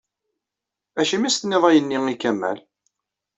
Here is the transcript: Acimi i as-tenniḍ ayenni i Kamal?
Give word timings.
Acimi 0.99 1.25
i 1.27 1.29
as-tenniḍ 1.29 1.63
ayenni 1.69 1.97
i 2.13 2.15
Kamal? 2.21 2.57